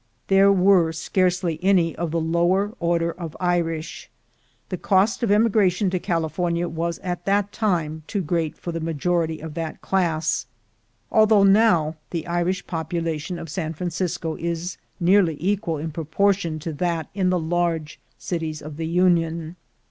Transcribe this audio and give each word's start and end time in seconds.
There 0.29 0.51
were 0.51 0.91
scarcely 0.93 1.59
any 1.61 1.95
of 1.95 2.09
the 2.09 2.19
lower 2.19 2.73
order 2.79 3.11
of 3.11 3.37
Irish; 3.39 4.09
the 4.69 4.75
cost 4.77 5.21
of 5.21 5.29
emigration 5.29 5.91
to 5.91 5.99
California 5.99 6.67
was 6.67 6.97
at 7.03 7.25
that 7.25 7.51
time 7.51 8.01
too 8.07 8.21
great 8.23 8.57
for 8.57 8.71
the 8.71 8.79
majority 8.79 9.39
of 9.41 9.53
that 9.53 9.79
class, 9.81 10.47
although 11.11 11.43
now 11.43 11.97
the 12.09 12.25
Irish 12.25 12.65
population 12.65 13.37
of 13.37 13.47
San 13.51 13.73
Francisco 13.75 14.35
is 14.37 14.77
nearly 14.99 15.37
equal 15.39 15.77
in 15.77 15.91
proportion 15.91 16.57
to 16.57 16.73
that 16.73 17.11
in 17.13 17.29
the 17.29 17.37
large 17.37 17.99
cities 18.17 18.59
of 18.63 18.77
the 18.77 18.87
Union. 18.87 19.55